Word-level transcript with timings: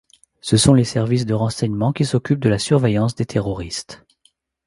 Ce 0.39 0.57
sont 0.57 0.73
les 0.73 0.83
services 0.83 1.27
de 1.27 1.35
renseignements 1.35 1.93
qui 1.93 2.05
s'occupent 2.05 2.39
de 2.39 2.49
la 2.49 2.57
surveillance 2.57 3.13
des 3.13 3.27
terroristes. 3.27 4.03